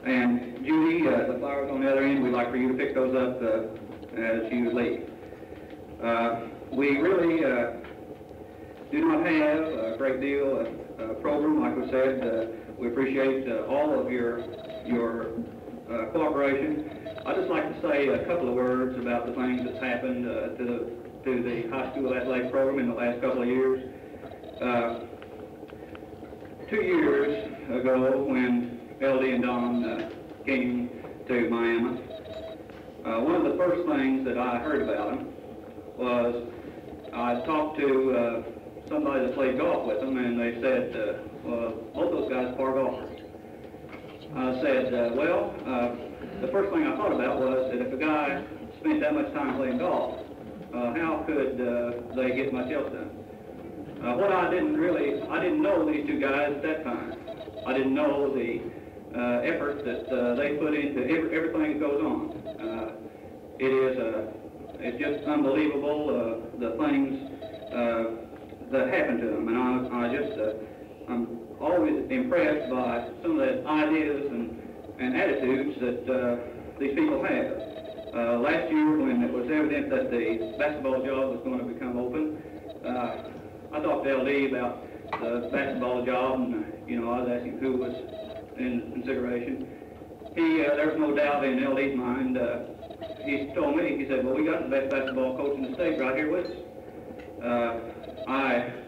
[0.07, 2.95] And Judy, uh, the flowers on the other end, we'd like for you to pick
[2.95, 3.43] those up
[4.16, 5.09] as you leave.
[6.72, 7.40] We really
[8.90, 10.61] do not have a great deal
[10.99, 12.62] of program, like we said.
[12.83, 14.41] We appreciate uh, all of your
[14.85, 15.28] your
[15.89, 16.91] uh, cooperation.
[17.24, 20.49] I'd just like to say a couple of words about the things that's happened uh,
[20.59, 23.89] to the to the high school athletic program in the last couple of years.
[24.61, 24.99] Uh,
[26.68, 30.11] two years ago, when LD and Don uh,
[30.45, 30.91] came
[31.28, 32.01] to Miami,
[33.07, 35.33] uh, one of the first things that I heard about them
[35.97, 36.49] was
[37.14, 38.45] I talked to
[38.89, 43.20] somebody that played golf with them, and they said, well, both those guys are golfers.
[44.34, 47.97] I said, uh, well, uh, the first thing I thought about was that if a
[47.97, 48.43] guy
[48.80, 50.20] spent that much time playing golf,
[50.74, 53.11] uh, how could uh, they get much else done?
[54.03, 57.14] Uh, what I didn't really, I didn't know these two guys at that time.
[57.66, 58.59] I didn't know the
[59.14, 62.30] uh, effort that uh, they put into every, everything that goes on.
[62.59, 62.93] Uh,
[63.59, 64.32] it is, uh,
[64.80, 67.30] it's just unbelievable uh, the things
[67.70, 68.05] uh,
[68.72, 70.53] that happen to them, and I, I just, uh,
[71.09, 74.59] I'm always impressed by some of the ideas and,
[74.99, 76.37] and attitudes that uh,
[76.79, 77.73] these people have.
[78.15, 81.99] Uh, last year, when it was evident that the basketball job was going to become
[81.99, 82.43] open,
[82.85, 83.31] uh,
[83.73, 84.85] I talked to LD about
[85.21, 87.95] the basketball job, and you know, I was asking who was
[88.59, 89.67] in consideration.
[90.35, 92.37] He, uh, there's no doubt in LD's mind.
[92.37, 92.61] Uh,
[93.25, 95.99] he told me, he said, "Well, we got the best basketball coach in the state
[95.99, 96.53] right here with us."
[97.43, 97.81] Uh,
[98.29, 98.82] I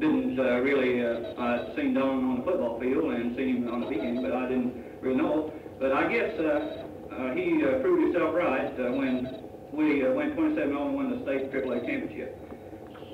[0.00, 3.80] didn't uh, really, uh, I'd seen Don on the football field and seen him on
[3.80, 5.52] the weekend, but I didn't really know.
[5.78, 10.34] But I guess uh, uh, he uh, proved himself right uh, when we uh, went
[10.34, 12.38] 27 0 and won the state AAA championship.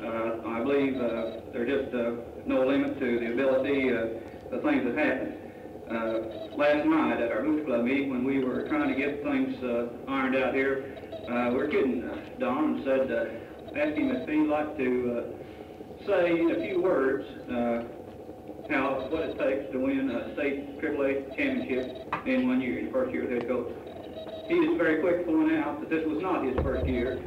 [0.03, 2.13] Uh, I believe uh, there's just uh,
[2.47, 4.07] no limit to the ability, uh,
[4.51, 5.37] the things that happened.
[5.91, 9.63] Uh, last night at our Boots Club meeting, when we were trying to get things
[9.65, 10.97] uh, ironed out here,
[11.29, 15.19] uh, we were kidding uh, Don and said, uh, asked him if he'd like to
[15.19, 15.41] uh,
[16.07, 17.85] say in a few words uh,
[18.71, 23.13] how what it takes to win a state AAA championship in one year, his first
[23.13, 23.73] year as head coach.
[24.49, 27.21] He is very quick to point out that this was not his first year,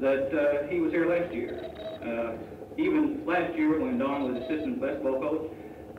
[0.00, 1.58] that uh, he was here last year.
[2.02, 2.36] Uh,
[2.76, 5.50] even last year when Don was assistant basketball coach,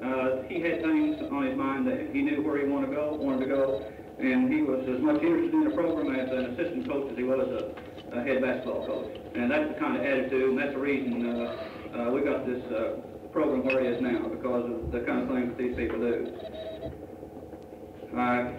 [0.04, 3.16] uh, he had things on his mind that he knew where he wanted to go,
[3.16, 3.84] wanted to go,
[4.20, 7.24] and he was as much interested in the program as an assistant coach as he
[7.24, 9.18] was a, a head basketball coach.
[9.36, 12.64] And that's the kind of attitude, and that's the reason uh, uh, we got this
[12.72, 12.98] uh,
[13.32, 16.34] program where it is now, because of the kind of things that these people do.
[18.18, 18.58] I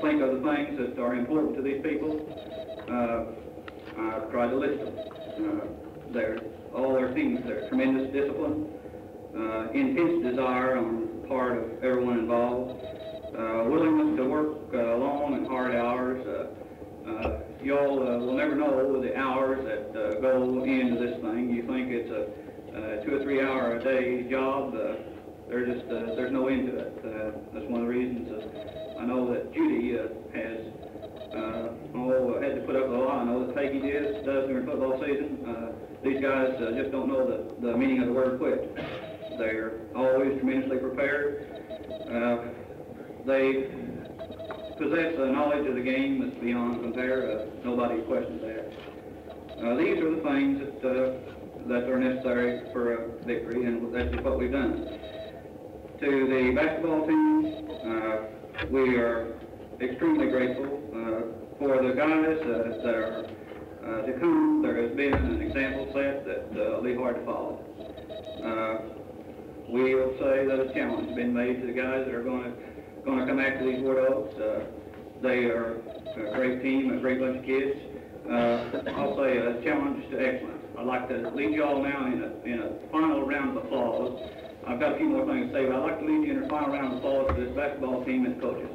[0.00, 2.22] think of the things that are important to these people.
[2.88, 4.98] Uh, I've tried to list them.
[5.38, 6.38] Uh, they're,
[6.74, 8.68] all their things, their tremendous discipline,
[9.36, 12.82] uh, intense desire on the part of everyone involved,
[13.36, 16.24] uh, willingness to work uh, long and hard hours.
[16.26, 21.50] Uh, uh, y'all uh, will never know the hours that uh, go into this thing.
[21.50, 22.46] You think it's a
[22.76, 24.74] uh, two or three hour a day job.
[24.74, 24.96] Uh,
[25.48, 26.94] there's just uh, there's no end to it.
[27.04, 30.58] Uh, that's one of the reasons uh, I know that Judy uh, has
[31.36, 31.76] uh,
[32.40, 33.20] had to put up with a lot.
[33.20, 35.44] I know that Peggy does, does during football season.
[35.44, 35.72] Uh,
[36.02, 38.74] these guys uh, just don't know the, the meaning of the word quit.
[39.38, 41.44] They're always tremendously prepared.
[42.08, 42.36] Uh,
[43.26, 43.68] they
[44.78, 47.40] possess a knowledge of the game that's beyond compare.
[47.40, 48.72] Uh, nobody questions that.
[49.60, 54.14] Uh, these are the things that, uh, that are necessary for a victory, and that's
[54.24, 54.88] what we've done.
[56.00, 59.32] To the basketball team, uh, we are
[59.80, 63.24] extremely grateful uh, for the guys uh, that are
[63.82, 64.60] uh, to come.
[64.62, 67.64] There has been an example set that uh, will be hard to follow.
[68.44, 72.22] Uh, we will say that a challenge has been made to the guys that are
[72.22, 72.52] going to
[73.06, 73.98] going to come after these War.
[73.98, 74.64] Uh,
[75.22, 75.80] they are
[76.16, 77.78] a great team, a great bunch of kids.
[78.28, 80.62] Uh, I'll say a challenge to excellence.
[80.78, 84.20] I'd like to lead you all now in a, in a final round of applause.
[84.66, 86.42] I've got a few more things to say, but I'd like to leave you in
[86.42, 88.68] the final round of applause for this basketball team and coaches.